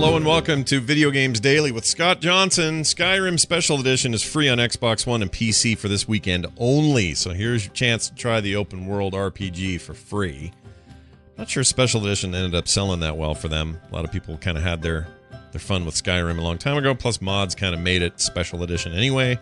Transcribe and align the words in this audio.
Hello 0.00 0.16
and 0.16 0.24
welcome 0.24 0.62
to 0.62 0.78
Video 0.78 1.10
Games 1.10 1.40
Daily 1.40 1.72
with 1.72 1.84
Scott 1.84 2.20
Johnson. 2.20 2.82
Skyrim 2.82 3.38
Special 3.38 3.80
Edition 3.80 4.14
is 4.14 4.22
free 4.22 4.48
on 4.48 4.58
Xbox 4.58 5.04
One 5.08 5.22
and 5.22 5.32
PC 5.32 5.76
for 5.76 5.88
this 5.88 6.06
weekend 6.06 6.46
only. 6.56 7.14
So 7.14 7.30
here's 7.30 7.64
your 7.64 7.74
chance 7.74 8.08
to 8.08 8.14
try 8.14 8.40
the 8.40 8.54
open 8.54 8.86
world 8.86 9.12
RPG 9.12 9.80
for 9.80 9.94
free. 9.94 10.52
Not 11.36 11.48
sure 11.48 11.64
Special 11.64 12.00
Edition 12.06 12.32
ended 12.32 12.54
up 12.54 12.68
selling 12.68 13.00
that 13.00 13.16
well 13.16 13.34
for 13.34 13.48
them. 13.48 13.80
A 13.90 13.92
lot 13.92 14.04
of 14.04 14.12
people 14.12 14.38
kind 14.38 14.56
of 14.56 14.62
had 14.62 14.82
their 14.82 15.08
their 15.50 15.58
fun 15.58 15.84
with 15.84 15.96
Skyrim 15.96 16.38
a 16.38 16.42
long 16.42 16.58
time 16.58 16.76
ago. 16.76 16.94
Plus, 16.94 17.20
mods 17.20 17.56
kind 17.56 17.74
of 17.74 17.80
made 17.80 18.00
it 18.00 18.20
Special 18.20 18.62
Edition 18.62 18.92
anyway 18.92 19.36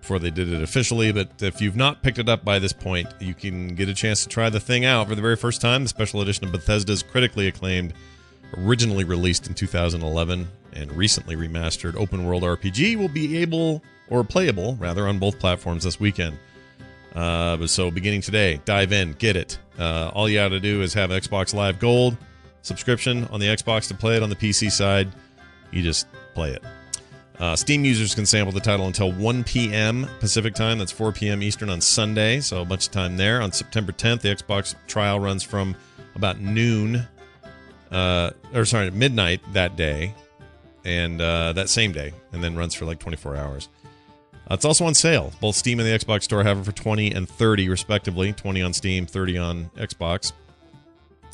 before 0.00 0.20
they 0.20 0.30
did 0.30 0.48
it 0.48 0.62
officially. 0.62 1.10
But 1.10 1.42
if 1.42 1.60
you've 1.60 1.74
not 1.74 2.04
picked 2.04 2.20
it 2.20 2.28
up 2.28 2.44
by 2.44 2.60
this 2.60 2.72
point, 2.72 3.08
you 3.18 3.34
can 3.34 3.74
get 3.74 3.88
a 3.88 3.94
chance 3.94 4.22
to 4.22 4.28
try 4.28 4.48
the 4.48 4.60
thing 4.60 4.84
out 4.84 5.08
for 5.08 5.16
the 5.16 5.22
very 5.22 5.36
first 5.36 5.60
time. 5.60 5.82
The 5.82 5.88
Special 5.88 6.20
Edition 6.20 6.44
of 6.44 6.52
Bethesda's 6.52 7.02
critically 7.02 7.48
acclaimed 7.48 7.94
originally 8.58 9.04
released 9.04 9.46
in 9.46 9.54
2011 9.54 10.48
and 10.74 10.92
recently 10.92 11.36
remastered 11.36 11.96
open 11.96 12.24
world 12.24 12.42
RPG 12.42 12.96
will 12.96 13.08
be 13.08 13.38
able 13.38 13.82
or 14.08 14.24
playable 14.24 14.76
rather 14.76 15.08
on 15.08 15.18
both 15.18 15.38
platforms 15.38 15.84
this 15.84 15.98
weekend. 15.98 16.38
Uh, 17.14 17.66
so 17.66 17.90
beginning 17.90 18.22
today, 18.22 18.60
dive 18.64 18.92
in, 18.92 19.12
get 19.14 19.36
it. 19.36 19.58
Uh, 19.78 20.10
all 20.14 20.28
you 20.28 20.38
got 20.38 20.48
to 20.48 20.60
do 20.60 20.82
is 20.82 20.94
have 20.94 21.10
Xbox 21.10 21.54
Live 21.54 21.78
Gold 21.78 22.16
subscription 22.62 23.26
on 23.30 23.40
the 23.40 23.46
Xbox 23.46 23.88
to 23.88 23.94
play 23.94 24.16
it 24.16 24.22
on 24.22 24.30
the 24.30 24.36
PC 24.36 24.70
side. 24.70 25.08
You 25.70 25.82
just 25.82 26.06
play 26.34 26.52
it. 26.52 26.62
Uh, 27.38 27.56
Steam 27.56 27.84
users 27.84 28.14
can 28.14 28.24
sample 28.24 28.52
the 28.52 28.60
title 28.60 28.86
until 28.86 29.10
1 29.10 29.44
p.m. 29.44 30.06
Pacific 30.20 30.54
time. 30.54 30.78
That's 30.78 30.92
4 30.92 31.12
p.m. 31.12 31.42
Eastern 31.42 31.70
on 31.70 31.80
Sunday, 31.80 32.40
so 32.40 32.62
a 32.62 32.64
bunch 32.64 32.86
of 32.86 32.92
time 32.92 33.16
there. 33.16 33.42
On 33.42 33.50
September 33.50 33.90
10th, 33.90 34.20
the 34.20 34.28
Xbox 34.28 34.74
trial 34.86 35.18
runs 35.18 35.42
from 35.42 35.74
about 36.14 36.38
noon 36.38 37.06
uh, 37.92 38.30
or 38.54 38.64
sorry, 38.64 38.90
midnight 38.90 39.40
that 39.52 39.76
day, 39.76 40.14
and 40.84 41.20
uh, 41.20 41.52
that 41.52 41.68
same 41.68 41.92
day, 41.92 42.12
and 42.32 42.42
then 42.42 42.56
runs 42.56 42.74
for 42.74 42.84
like 42.84 42.98
24 42.98 43.36
hours. 43.36 43.68
Uh, 44.50 44.54
it's 44.54 44.64
also 44.64 44.84
on 44.84 44.94
sale. 44.94 45.32
Both 45.40 45.56
Steam 45.56 45.78
and 45.78 45.88
the 45.88 45.96
Xbox 45.96 46.24
Store 46.24 46.42
have 46.42 46.58
it 46.58 46.64
for 46.64 46.72
20 46.72 47.12
and 47.12 47.28
30 47.28 47.68
respectively. 47.68 48.32
20 48.32 48.62
on 48.62 48.72
Steam, 48.72 49.06
30 49.06 49.38
on 49.38 49.70
Xbox. 49.76 50.32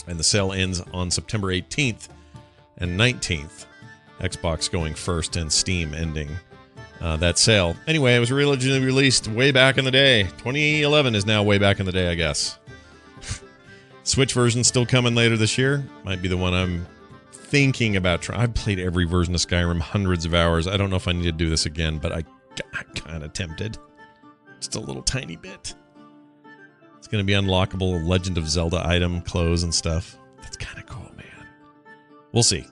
And 0.07 0.19
the 0.19 0.25
sale 0.25 0.53
ends 0.53 0.83
on 0.93 1.11
September 1.11 1.49
18th 1.49 2.09
and 2.77 2.99
19th. 2.99 3.65
Xbox 4.21 4.71
going 4.71 4.95
first 4.95 5.37
and 5.37 5.51
Steam 5.51 5.95
ending 5.95 6.29
uh, 7.01 7.17
that 7.19 7.39
sale. 7.39 7.77
Anyway, 7.87 8.15
it 8.15 8.19
was 8.19 8.31
originally 8.31 8.85
released 8.85 9.29
way 9.29 9.53
back 9.53 9.79
in 9.79 9.85
the 9.85 9.91
day. 9.91 10.25
2011 10.25 11.15
is 11.15 11.25
now 11.25 11.43
way 11.43 11.59
back 11.59 11.81
in 11.81 11.87
the 11.87 11.93
day, 11.93 12.11
I 12.11 12.15
guess. 12.15 12.59
Switch 14.09 14.33
version 14.33 14.65
still 14.65 14.87
coming 14.87 15.15
later 15.15 15.37
this 15.37 15.59
year. 15.59 15.85
Might 16.03 16.23
be 16.23 16.29
the 16.29 16.37
one 16.37 16.55
I'm 16.55 16.87
thinking 17.31 17.95
about 17.95 18.23
trying. 18.23 18.41
I've 18.41 18.55
played 18.55 18.79
every 18.79 19.05
version 19.05 19.35
of 19.35 19.41
Skyrim 19.43 19.81
hundreds 19.81 20.25
of 20.25 20.33
hours. 20.33 20.67
I 20.67 20.79
don't 20.79 20.89
know 20.89 20.97
if 20.97 21.07
I 21.07 21.13
need 21.13 21.25
to 21.25 21.33
do 21.33 21.51
this 21.51 21.67
again, 21.67 21.99
but 21.99 22.13
I, 22.13 22.25
I'm 22.73 22.95
kind 22.95 23.23
of 23.23 23.35
tempted. 23.35 23.77
Just 24.61 24.77
a 24.77 24.81
little 24.81 25.03
tiny 25.03 25.37
bit. 25.37 25.75
It's 26.97 27.07
going 27.07 27.23
to 27.23 27.27
be 27.27 27.35
unlockable 27.35 28.03
Legend 28.09 28.39
of 28.39 28.49
Zelda 28.49 28.83
item, 28.83 29.21
clothes, 29.21 29.63
and 29.63 29.75
stuff. 29.75 30.17
That's 30.41 30.57
kind 30.57 30.79
of 30.79 30.87
cool, 30.87 31.13
man. 31.15 31.47
We'll 32.33 32.43
see. 32.43 32.65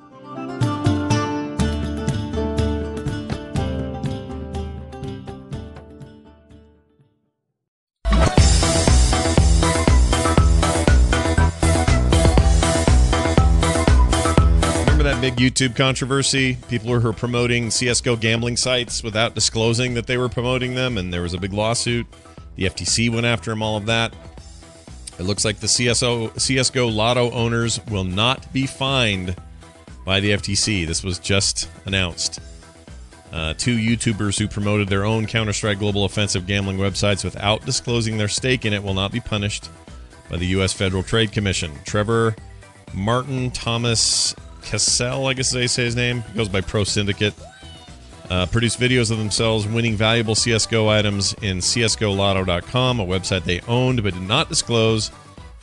Big 15.31 15.53
YouTube 15.53 15.75
controversy. 15.75 16.57
People 16.69 16.89
were 16.89 17.13
promoting 17.13 17.67
CSGO 17.67 18.21
gambling 18.21 18.57
sites 18.57 19.03
without 19.03 19.35
disclosing 19.35 19.95
that 19.95 20.07
they 20.07 20.17
were 20.17 20.29
promoting 20.29 20.77
them, 20.77 20.97
and 20.97 21.13
there 21.13 21.23
was 21.23 21.35
a 21.35 21.39
big 21.39 21.53
lawsuit. 21.53 22.07
The 22.55 22.67
FTC 22.67 23.13
went 23.13 23.27
after 23.27 23.51
him, 23.51 23.61
all 23.61 23.77
of 23.77 23.87
that. 23.87 24.15
It 25.19 25.25
looks 25.25 25.45
like 25.45 25.59
the 25.59 25.67
CSO, 25.67 26.31
CSGO 26.35 26.95
Lotto 26.95 27.33
owners 27.33 27.81
will 27.87 28.05
not 28.05 28.53
be 28.53 28.67
fined 28.67 29.35
by 30.05 30.21
the 30.21 30.31
FTC. 30.31 30.87
This 30.87 31.03
was 31.03 31.19
just 31.19 31.69
announced. 31.87 32.39
Uh, 33.33 33.55
two 33.55 33.77
YouTubers 33.77 34.39
who 34.39 34.47
promoted 34.47 34.87
their 34.87 35.05
own 35.05 35.27
Counter 35.27 35.53
Strike 35.53 35.81
Global 35.81 36.05
Offensive 36.05 36.47
gambling 36.47 36.79
websites 36.79 37.25
without 37.25 37.67
disclosing 37.67 38.17
their 38.17 38.29
stake 38.29 38.65
in 38.65 38.73
it 38.73 38.81
will 38.81 38.95
not 38.95 39.11
be 39.11 39.19
punished 39.19 39.71
by 40.31 40.37
the 40.37 40.47
U.S. 40.47 40.73
Federal 40.73 41.03
Trade 41.03 41.33
Commission. 41.33 41.73
Trevor 41.85 42.37
Martin 42.95 43.51
Thomas 43.51 44.37
Cassell, 44.67 45.27
I 45.27 45.35
guess 45.35 45.51
they 45.53 45.67
say 45.67 45.85
his 45.85 45.97
name. 45.97 46.23
He 46.23 46.35
goes 46.35 46.49
by 46.49 46.61
Pro 46.61 46.85
Syndicate. 46.85 47.35
Uh, 48.29 48.45
produced 48.47 48.81
videos 48.81 49.13
of 49.13 49.19
themselves 49.19 49.69
winning 49.69 49.95
valuable 49.95 50.35
CSGO 50.35 50.89
items 50.89 51.33
in 51.43 51.59
CSGOLotto.com, 51.59 52.99
a 52.99 53.07
website 53.07 53.45
they 53.45 53.61
owned 53.69 54.03
but 54.03 54.15
did 54.15 54.23
not 54.25 54.49
disclose 54.49 55.13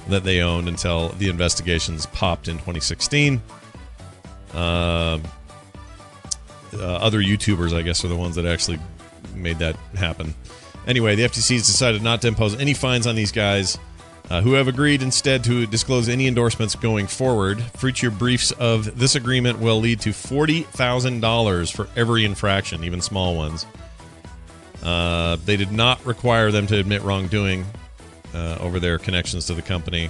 that 0.07 0.23
they 0.23 0.41
owned 0.41 0.69
until 0.69 1.09
the 1.09 1.27
investigations 1.27 2.05
popped 2.07 2.47
in 2.47 2.55
2016. 2.55 3.41
Uh, 4.53 4.57
uh, 4.57 5.19
other 6.77 7.19
YouTubers, 7.19 7.73
I 7.73 7.81
guess, 7.81 8.05
are 8.05 8.07
the 8.07 8.15
ones 8.15 8.35
that 8.35 8.45
actually 8.45 8.79
made 9.35 9.59
that 9.59 9.75
happen. 9.95 10.33
Anyway, 10.87 11.15
the 11.15 11.23
FTC 11.23 11.55
has 11.55 11.67
decided 11.67 12.01
not 12.01 12.21
to 12.21 12.29
impose 12.29 12.57
any 12.59 12.73
fines 12.73 13.07
on 13.07 13.15
these 13.15 13.31
guys 13.31 13.77
uh, 14.29 14.41
who 14.41 14.53
have 14.53 14.67
agreed 14.67 15.01
instead 15.01 15.43
to 15.43 15.65
disclose 15.65 16.09
any 16.09 16.27
endorsements 16.27 16.75
going 16.75 17.07
forward. 17.07 17.61
Future 17.77 18.09
briefs 18.09 18.51
of 18.51 18.97
this 18.97 19.15
agreement 19.15 19.59
will 19.59 19.79
lead 19.79 19.99
to 20.01 20.09
$40,000 20.09 21.71
for 21.75 21.87
every 21.95 22.25
infraction, 22.25 22.83
even 22.83 23.01
small 23.01 23.35
ones. 23.35 23.65
Uh, 24.81 25.37
they 25.45 25.55
did 25.55 25.71
not 25.71 26.05
require 26.05 26.51
them 26.51 26.67
to 26.67 26.77
admit 26.77 27.01
wrongdoing 27.03 27.65
uh, 28.33 28.57
over 28.59 28.79
their 28.79 28.97
connections 28.97 29.45
to 29.45 29.53
the 29.53 29.61
company. 29.61 30.09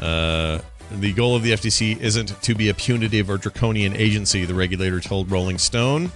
Uh, 0.00 0.58
the 0.90 1.12
goal 1.12 1.34
of 1.34 1.42
the 1.42 1.52
FTC 1.52 1.98
isn't 2.00 2.40
to 2.42 2.54
be 2.54 2.68
a 2.68 2.74
punitive 2.74 3.30
or 3.30 3.38
draconian 3.38 3.96
agency, 3.96 4.44
the 4.44 4.54
regulator 4.54 5.00
told 5.00 5.30
Rolling 5.30 5.58
Stone. 5.58 6.12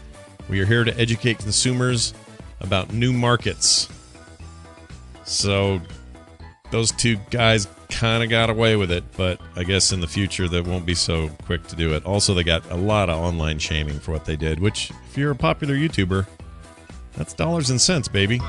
We 0.49 0.61
are 0.61 0.67
here 0.67 0.85
to 0.85 0.99
educate 0.99 1.39
consumers 1.39 2.15
about 2.61 2.93
new 2.93 3.13
markets. 3.13 3.89
So 5.25 5.81
those 6.71 6.93
two 6.93 7.17
guys 7.31 7.67
kind 7.89 8.23
of 8.23 8.29
got 8.29 8.51
away 8.51 8.77
with 8.77 8.91
it, 8.91 9.05
but 9.17 9.41
I 9.57 9.65
guess 9.65 9.93
in 9.93 10.01
the 10.01 10.07
future 10.07 10.49
they 10.49 10.61
won't 10.61 10.85
be 10.85 10.95
so 10.95 11.31
quick 11.45 11.67
to 11.69 11.77
do 11.77 11.95
it. 11.95 12.05
Also, 12.05 12.35
they 12.35 12.45
got 12.45 12.71
a 12.71 12.77
lot 12.77 13.09
of 13.09 13.19
online 13.19 13.59
shaming 13.59 13.99
for 13.99 14.13
what 14.13 14.25
they 14.25 14.37
did, 14.37 14.61
which, 14.61 14.91
if 15.09 15.17
you're 15.17 15.31
a 15.31 15.37
popular 15.37 15.75
YouTuber, 15.75 16.27
that's 17.17 17.33
dollars 17.35 17.71
and 17.71 17.81
cents, 17.81 18.09
baby. 18.09 18.41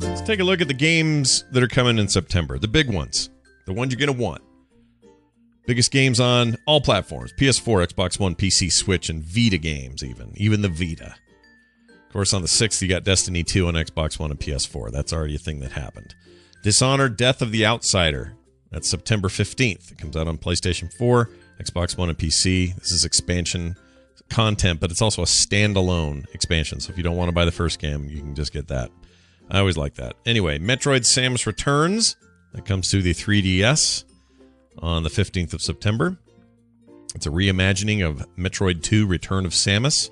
Let's 0.00 0.22
take 0.22 0.40
a 0.40 0.44
look 0.44 0.60
at 0.60 0.68
the 0.68 0.74
games 0.74 1.44
that 1.52 1.62
are 1.62 1.68
coming 1.68 1.98
in 1.98 2.08
September, 2.08 2.58
the 2.58 2.68
big 2.68 2.92
ones, 2.92 3.30
the 3.64 3.72
ones 3.72 3.92
you're 3.92 4.04
going 4.04 4.16
to 4.16 4.22
want. 4.22 4.42
Biggest 5.66 5.90
games 5.90 6.20
on 6.20 6.56
all 6.64 6.80
platforms 6.80 7.32
PS4, 7.32 7.88
Xbox 7.88 8.20
One, 8.20 8.34
PC, 8.34 8.70
Switch, 8.70 9.08
and 9.08 9.22
Vita 9.22 9.58
games, 9.58 10.04
even. 10.04 10.32
Even 10.36 10.62
the 10.62 10.68
Vita. 10.68 11.16
Of 11.88 12.12
course, 12.12 12.32
on 12.32 12.42
the 12.42 12.48
6th, 12.48 12.80
you 12.80 12.88
got 12.88 13.04
Destiny 13.04 13.42
2 13.42 13.66
on 13.66 13.74
Xbox 13.74 14.18
One 14.18 14.30
and 14.30 14.38
PS4. 14.38 14.92
That's 14.92 15.12
already 15.12 15.34
a 15.34 15.38
thing 15.38 15.60
that 15.60 15.72
happened. 15.72 16.14
Dishonored 16.62 17.16
Death 17.16 17.42
of 17.42 17.50
the 17.50 17.66
Outsider. 17.66 18.36
That's 18.70 18.88
September 18.88 19.28
15th. 19.28 19.92
It 19.92 19.98
comes 19.98 20.16
out 20.16 20.28
on 20.28 20.38
PlayStation 20.38 20.92
4, 20.92 21.30
Xbox 21.60 21.98
One, 21.98 22.08
and 22.08 22.18
PC. 22.18 22.74
This 22.76 22.92
is 22.92 23.04
expansion 23.04 23.76
content, 24.30 24.80
but 24.80 24.90
it's 24.90 25.02
also 25.02 25.22
a 25.22 25.26
standalone 25.26 26.32
expansion. 26.34 26.80
So 26.80 26.90
if 26.90 26.96
you 26.96 27.04
don't 27.04 27.16
want 27.16 27.28
to 27.28 27.34
buy 27.34 27.44
the 27.44 27.52
first 27.52 27.80
game, 27.80 28.08
you 28.08 28.20
can 28.20 28.34
just 28.34 28.52
get 28.52 28.68
that. 28.68 28.90
I 29.50 29.58
always 29.58 29.76
like 29.76 29.94
that. 29.94 30.16
Anyway, 30.24 30.58
Metroid 30.58 31.00
Samus 31.00 31.46
Returns. 31.46 32.16
That 32.52 32.64
comes 32.64 32.90
to 32.90 33.02
the 33.02 33.12
3DS 33.12 34.04
on 34.78 35.02
the 35.02 35.08
15th 35.08 35.52
of 35.52 35.62
September. 35.62 36.16
It's 37.14 37.26
a 37.26 37.30
reimagining 37.30 38.06
of 38.06 38.26
Metroid 38.36 38.82
2 38.82 39.06
Return 39.06 39.46
of 39.46 39.52
Samus, 39.52 40.10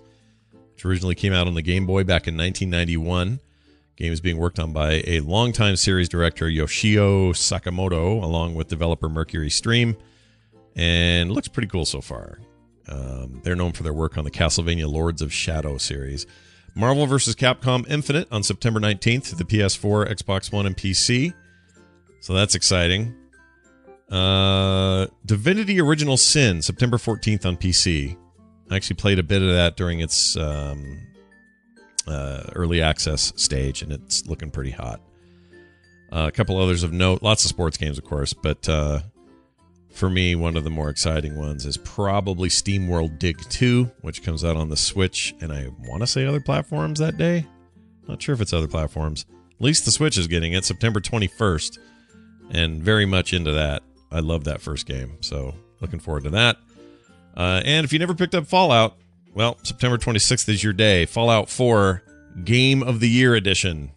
which 0.73 0.85
originally 0.85 1.15
came 1.15 1.33
out 1.33 1.47
on 1.47 1.55
the 1.55 1.63
Game 1.63 1.87
Boy 1.87 2.05
back 2.05 2.27
in 2.27 2.37
1991. 2.37 3.41
game 3.97 4.13
is 4.13 4.21
being 4.21 4.39
worked 4.39 4.59
on 4.59 4.73
by 4.73 5.03
a 5.07 5.21
longtime 5.21 5.77
series 5.77 6.09
director, 6.09 6.49
Yoshio 6.49 7.33
Sakamoto, 7.33 8.23
along 8.23 8.55
with 8.55 8.69
developer 8.69 9.09
MercurySteam, 9.09 9.97
and 10.77 11.31
looks 11.31 11.49
pretty 11.49 11.69
cool 11.69 11.85
so 11.85 12.01
far. 12.01 12.39
Um, 12.89 13.41
they're 13.45 13.57
known 13.57 13.73
for 13.73 13.83
their 13.83 13.93
work 13.93 14.17
on 14.19 14.25
the 14.25 14.31
Castlevania 14.31 14.91
Lords 14.91 15.23
of 15.23 15.33
Shadow 15.33 15.79
series. 15.79 16.27
Marvel 16.75 17.07
vs. 17.07 17.37
Capcom 17.37 17.89
Infinite 17.89 18.29
on 18.33 18.43
September 18.43 18.81
19th 18.81 19.29
to 19.31 19.37
the 19.37 19.45
PS4, 19.45 20.11
Xbox 20.11 20.53
One, 20.53 20.67
and 20.67 20.77
PC. 20.77 21.33
So 22.21 22.33
that's 22.33 22.55
exciting. 22.55 23.15
Uh, 24.15 25.09
Divinity 25.27 25.81
Original 25.81 26.17
Sin, 26.17 26.63
September 26.63 26.99
14th 26.99 27.45
on 27.45 27.57
PC. 27.57 28.17
I 28.71 28.77
actually 28.77 28.95
played 28.95 29.19
a 29.19 29.25
bit 29.25 29.43
of 29.43 29.49
that 29.49 29.77
during 29.77 29.99
its 29.99 30.37
um, 30.37 31.01
uh, 32.07 32.45
early 32.55 32.81
access 32.81 33.33
stage, 33.35 33.83
and 33.83 33.91
it's 33.91 34.25
looking 34.29 34.53
pretty 34.53 34.71
hot. 34.71 35.01
Uh, 36.13 36.27
a 36.29 36.31
couple 36.31 36.57
others 36.59 36.85
of 36.85 36.93
note, 36.93 37.25
lots 37.25 37.43
of 37.45 37.49
sports 37.49 37.77
games, 37.77 37.99
of 37.99 38.05
course, 38.05 38.33
but 38.33 38.69
uh, 38.69 39.01
for 39.91 40.09
me, 40.09 40.37
one 40.37 40.57
of 40.57 40.63
the 40.63 40.71
more 40.71 40.91
exciting 40.91 41.35
ones 41.35 41.67
is 41.67 41.77
probably 41.79 42.49
Steam 42.49 42.87
World 42.87 43.19
Dig 43.19 43.41
2, 43.49 43.91
which 44.03 44.23
comes 44.23 44.45
out 44.45 44.57
on 44.57 44.69
the 44.69 44.77
Switch, 44.77 45.35
and 45.41 45.53
I 45.53 45.71
want 45.89 46.03
to 46.03 46.07
say 46.07 46.25
other 46.25 46.41
platforms 46.41 47.01
that 47.01 47.19
day. 47.19 47.49
Not 48.07 48.23
sure 48.23 48.37
if 48.37 48.41
it's 48.41 48.53
other 48.53 48.69
platforms. 48.69 49.27
At 49.55 49.61
least 49.61 49.85
the 49.85 49.91
Switch 49.91 50.17
is 50.17 50.29
getting 50.29 50.53
it 50.53 50.65
September 50.65 51.01
21st, 51.01 51.79
and 52.53 52.81
very 52.81 53.07
much 53.07 53.33
into 53.33 53.51
that. 53.51 53.83
I 54.15 54.21
love 54.21 54.45
that 54.45 54.61
first 54.61 54.87
game, 54.87 55.19
so 55.21 55.55
looking 55.81 55.99
forward 55.99 56.25
to 56.25 56.31
that. 56.31 56.57
Uh, 57.37 57.61
and 57.65 57.85
if 57.85 57.93
you 57.93 57.99
never 57.99 58.15
picked 58.15 58.35
up 58.35 58.47
Fallout, 58.47 58.97
well, 59.35 59.59
September 59.65 59.99
26th 59.99 60.49
is 60.49 60.63
your 60.63 60.73
day. 60.73 61.05
Fallout 61.05 61.51
4 61.51 62.03
Game 62.45 62.83
of 62.85 63.01
the 63.01 63.09
Year 63.09 63.35
Edition. 63.35 63.91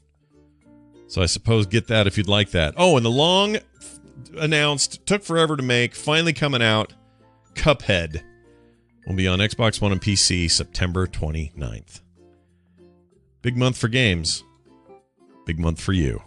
So 1.08 1.22
I 1.22 1.28
suppose 1.28 1.68
get 1.68 1.88
that 1.88 2.08
if 2.08 2.18
you'd 2.18 2.28
like 2.28 2.50
that. 2.52 2.74
Oh, 2.78 2.98
and 2.98 3.06
the 3.06 3.12
long 3.12 3.58
announced, 4.38 5.06
took 5.06 5.24
forever 5.24 5.56
to 5.56 5.64
make, 5.64 5.94
finally 5.94 6.34
coming 6.34 6.64
out, 6.64 6.94
Cuphead 7.54 8.24
will 9.06 9.16
be 9.16 9.28
on 9.28 9.40
Xbox 9.40 9.80
One 9.80 9.92
and 9.92 10.02
PC 10.02 10.50
September 10.50 11.06
29th. 11.06 12.02
Big 13.44 13.56
month 13.56 13.78
for 13.78 13.88
games. 13.88 14.44
Big 15.46 15.60
month 15.60 15.80
for 15.80 15.94
you. 15.94 16.22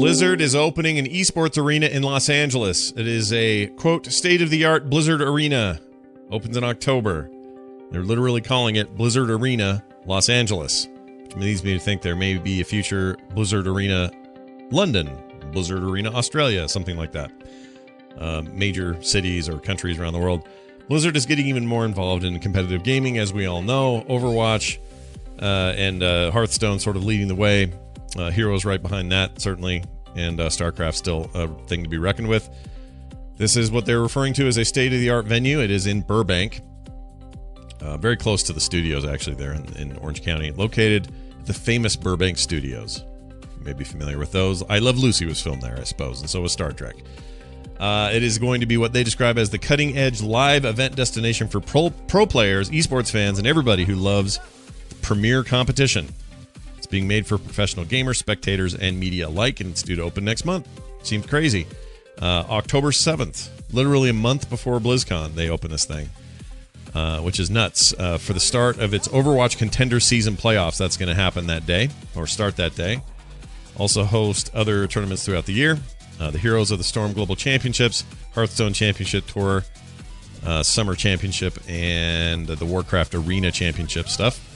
Blizzard 0.00 0.40
is 0.40 0.54
opening 0.54 0.98
an 0.98 1.04
esports 1.04 1.58
arena 1.58 1.84
in 1.84 2.02
Los 2.02 2.30
Angeles. 2.30 2.90
It 2.92 3.06
is 3.06 3.34
a 3.34 3.66
quote 3.66 4.06
state 4.06 4.40
of 4.40 4.48
the 4.48 4.64
art 4.64 4.88
Blizzard 4.88 5.20
Arena. 5.20 5.78
Opens 6.30 6.56
in 6.56 6.64
October. 6.64 7.30
They're 7.90 8.02
literally 8.02 8.40
calling 8.40 8.76
it 8.76 8.96
Blizzard 8.96 9.28
Arena 9.28 9.84
Los 10.06 10.30
Angeles, 10.30 10.88
which 11.24 11.36
leads 11.36 11.62
me 11.62 11.74
to 11.74 11.78
think 11.78 12.00
there 12.00 12.16
may 12.16 12.38
be 12.38 12.62
a 12.62 12.64
future 12.64 13.18
Blizzard 13.34 13.66
Arena 13.66 14.10
London, 14.70 15.10
Blizzard 15.52 15.84
Arena 15.84 16.10
Australia, 16.12 16.66
something 16.66 16.96
like 16.96 17.12
that. 17.12 17.30
Uh, 18.18 18.40
major 18.54 19.00
cities 19.02 19.50
or 19.50 19.60
countries 19.60 19.98
around 19.98 20.14
the 20.14 20.18
world. 20.18 20.48
Blizzard 20.88 21.14
is 21.14 21.26
getting 21.26 21.46
even 21.46 21.66
more 21.66 21.84
involved 21.84 22.24
in 22.24 22.40
competitive 22.40 22.84
gaming, 22.84 23.18
as 23.18 23.34
we 23.34 23.44
all 23.44 23.60
know. 23.60 24.02
Overwatch 24.08 24.78
uh, 25.42 25.74
and 25.76 26.02
uh, 26.02 26.30
Hearthstone 26.30 26.78
sort 26.78 26.96
of 26.96 27.04
leading 27.04 27.28
the 27.28 27.34
way. 27.34 27.70
Uh, 28.16 28.30
Heroes 28.30 28.64
right 28.64 28.82
behind 28.82 29.12
that, 29.12 29.40
certainly, 29.40 29.84
and 30.16 30.40
uh, 30.40 30.48
StarCraft 30.48 30.94
still 30.94 31.30
a 31.34 31.48
thing 31.66 31.82
to 31.82 31.88
be 31.88 31.98
reckoned 31.98 32.28
with. 32.28 32.48
This 33.36 33.56
is 33.56 33.70
what 33.70 33.86
they're 33.86 34.02
referring 34.02 34.34
to 34.34 34.46
as 34.46 34.58
a 34.58 34.64
state 34.64 34.92
of 34.92 35.00
the 35.00 35.10
art 35.10 35.24
venue. 35.24 35.60
It 35.60 35.70
is 35.70 35.86
in 35.86 36.02
Burbank, 36.02 36.60
uh, 37.80 37.96
very 37.96 38.16
close 38.16 38.42
to 38.44 38.52
the 38.52 38.60
studios, 38.60 39.04
actually, 39.04 39.36
there 39.36 39.52
in, 39.52 39.76
in, 39.76 39.96
Orange 39.98 40.22
County, 40.22 40.50
located 40.50 41.08
at 41.38 41.46
the 41.46 41.54
famous 41.54 41.96
Burbank 41.96 42.36
Studios. 42.36 43.02
You 43.58 43.64
may 43.64 43.72
be 43.72 43.84
familiar 43.84 44.18
with 44.18 44.32
those. 44.32 44.62
I 44.68 44.78
Love 44.78 44.98
Lucy 44.98 45.24
was 45.24 45.40
filmed 45.40 45.62
there, 45.62 45.78
I 45.78 45.84
suppose, 45.84 46.20
and 46.20 46.28
so 46.28 46.42
was 46.42 46.52
Star 46.52 46.72
Trek. 46.72 46.96
Uh, 47.78 48.10
it 48.12 48.22
is 48.22 48.38
going 48.38 48.60
to 48.60 48.66
be 48.66 48.76
what 48.76 48.92
they 48.92 49.02
describe 49.02 49.38
as 49.38 49.48
the 49.48 49.58
cutting 49.58 49.96
edge 49.96 50.20
live 50.20 50.66
event 50.66 50.96
destination 50.96 51.48
for 51.48 51.60
pro, 51.60 51.88
pro 52.08 52.26
players, 52.26 52.68
esports 52.68 53.10
fans, 53.10 53.38
and 53.38 53.46
everybody 53.46 53.84
who 53.84 53.94
loves 53.94 54.38
premier 55.00 55.42
competition 55.42 56.06
being 56.90 57.08
made 57.08 57.26
for 57.26 57.38
professional 57.38 57.84
gamers, 57.86 58.16
spectators, 58.16 58.74
and 58.74 58.98
media 58.98 59.28
alike, 59.28 59.60
and 59.60 59.70
it's 59.70 59.82
due 59.82 59.96
to 59.96 60.02
open 60.02 60.24
next 60.24 60.44
month. 60.44 60.68
Seems 61.02 61.26
crazy. 61.26 61.66
Uh, 62.20 62.44
October 62.50 62.90
7th, 62.90 63.48
literally 63.72 64.10
a 64.10 64.14
month 64.14 64.50
before 64.50 64.78
BlizzCon, 64.78 65.34
they 65.34 65.48
open 65.48 65.70
this 65.70 65.84
thing, 65.86 66.10
uh, 66.94 67.20
which 67.20 67.40
is 67.40 67.50
nuts. 67.50 67.94
Uh, 67.98 68.18
for 68.18 68.32
the 68.34 68.40
start 68.40 68.78
of 68.78 68.92
its 68.92 69.08
Overwatch 69.08 69.56
Contender 69.56 70.00
Season 70.00 70.34
playoffs, 70.34 70.76
that's 70.76 70.96
going 70.96 71.08
to 71.08 71.14
happen 71.14 71.46
that 71.46 71.64
day, 71.64 71.88
or 72.14 72.26
start 72.26 72.56
that 72.56 72.74
day. 72.74 73.00
Also, 73.78 74.04
host 74.04 74.50
other 74.54 74.86
tournaments 74.86 75.24
throughout 75.24 75.46
the 75.46 75.54
year 75.54 75.78
uh, 76.20 76.30
the 76.30 76.38
Heroes 76.38 76.70
of 76.70 76.78
the 76.78 76.84
Storm 76.84 77.12
Global 77.12 77.34
Championships, 77.34 78.04
Hearthstone 78.34 78.74
Championship 78.74 79.26
Tour, 79.26 79.64
uh, 80.44 80.62
Summer 80.62 80.94
Championship, 80.94 81.58
and 81.68 82.46
the 82.46 82.66
Warcraft 82.66 83.14
Arena 83.14 83.50
Championship 83.50 84.08
stuff. 84.08 84.46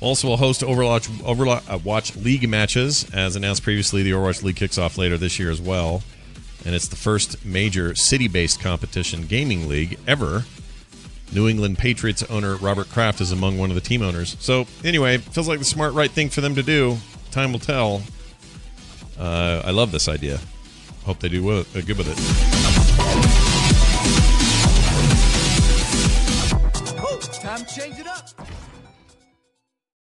Also, 0.00 0.28
will 0.28 0.36
host 0.36 0.60
Overwatch, 0.60 1.08
Overwatch 1.22 2.16
uh, 2.16 2.20
League 2.20 2.48
matches. 2.48 3.08
As 3.12 3.34
announced 3.34 3.62
previously, 3.62 4.02
the 4.02 4.12
Overwatch 4.12 4.42
League 4.44 4.56
kicks 4.56 4.78
off 4.78 4.96
later 4.96 5.18
this 5.18 5.38
year 5.38 5.50
as 5.50 5.60
well. 5.60 6.02
And 6.64 6.74
it's 6.74 6.88
the 6.88 6.96
first 6.96 7.44
major 7.44 7.94
city 7.94 8.28
based 8.28 8.60
competition 8.60 9.26
gaming 9.26 9.68
league 9.68 9.98
ever. 10.06 10.44
New 11.32 11.48
England 11.48 11.78
Patriots 11.78 12.22
owner 12.24 12.56
Robert 12.56 12.88
Kraft 12.88 13.20
is 13.20 13.32
among 13.32 13.58
one 13.58 13.70
of 13.70 13.74
the 13.74 13.80
team 13.80 14.02
owners. 14.02 14.36
So, 14.40 14.66
anyway, 14.84 15.18
feels 15.18 15.48
like 15.48 15.58
the 15.58 15.64
smart, 15.64 15.94
right 15.94 16.10
thing 16.10 16.30
for 16.30 16.40
them 16.40 16.54
to 16.54 16.62
do. 16.62 16.98
Time 17.30 17.52
will 17.52 17.58
tell. 17.58 18.02
Uh, 19.18 19.62
I 19.64 19.72
love 19.72 19.90
this 19.90 20.08
idea. 20.08 20.38
Hope 21.04 21.18
they 21.18 21.28
do 21.28 21.42
well, 21.42 21.64
uh, 21.74 21.80
good 21.80 21.98
with 21.98 22.08
it. 22.08 22.18
time 27.48 27.64
to 27.64 27.80
change 27.80 27.98
it 27.98 28.06
up. 28.06 28.28